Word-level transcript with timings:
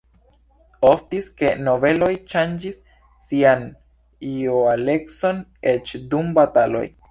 Oftis 0.87 1.27
ke 1.41 1.51
nobeloj 1.67 2.09
ŝanĝis 2.31 2.79
sian 3.27 3.63
lojalecon, 4.31 5.47
eĉ 5.77 5.97
dum 6.15 6.37
bataloj. 6.43 6.87